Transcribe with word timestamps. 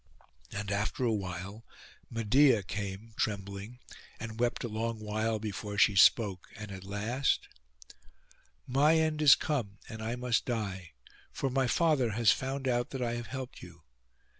And 0.51 0.71
after 0.71 1.03
awhile 1.03 1.63
Medeia 2.09 2.63
came 2.63 3.13
trembling, 3.17 3.77
and 4.19 4.39
wept 4.39 4.63
a 4.63 4.67
long 4.67 4.99
while 4.99 5.37
before 5.37 5.77
she 5.77 5.95
spoke. 5.95 6.47
And 6.57 6.71
at 6.71 6.83
last— 6.83 7.47
'My 8.65 8.95
end 8.95 9.21
is 9.21 9.35
come, 9.35 9.77
and 9.87 10.01
I 10.01 10.15
must 10.15 10.45
die; 10.45 10.93
for 11.31 11.51
my 11.51 11.67
father 11.67 12.13
has 12.13 12.31
found 12.31 12.67
out 12.67 12.89
that 12.89 13.03
I 13.03 13.13
have 13.13 13.27
helped 13.27 13.61
you. 13.61 13.83